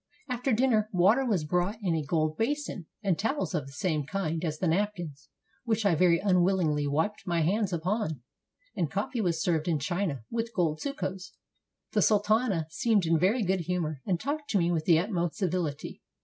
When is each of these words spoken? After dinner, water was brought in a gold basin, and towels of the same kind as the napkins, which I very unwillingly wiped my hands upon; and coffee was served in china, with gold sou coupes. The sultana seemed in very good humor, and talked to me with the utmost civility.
After 0.27 0.51
dinner, 0.51 0.89
water 0.91 1.23
was 1.23 1.43
brought 1.43 1.77
in 1.83 1.93
a 1.93 2.03
gold 2.03 2.35
basin, 2.35 2.87
and 3.03 3.19
towels 3.19 3.53
of 3.53 3.67
the 3.67 3.71
same 3.71 4.03
kind 4.03 4.43
as 4.43 4.57
the 4.57 4.67
napkins, 4.67 5.29
which 5.63 5.85
I 5.85 5.93
very 5.93 6.17
unwillingly 6.17 6.87
wiped 6.87 7.27
my 7.27 7.41
hands 7.41 7.71
upon; 7.71 8.23
and 8.75 8.89
coffee 8.89 9.21
was 9.21 9.43
served 9.43 9.67
in 9.67 9.77
china, 9.77 10.23
with 10.31 10.55
gold 10.55 10.81
sou 10.81 10.93
coupes. 10.95 11.33
The 11.91 12.01
sultana 12.01 12.65
seemed 12.71 13.05
in 13.05 13.19
very 13.19 13.43
good 13.43 13.59
humor, 13.59 14.01
and 14.03 14.19
talked 14.19 14.49
to 14.49 14.57
me 14.57 14.71
with 14.71 14.85
the 14.85 14.97
utmost 14.97 15.35
civility. 15.35 16.01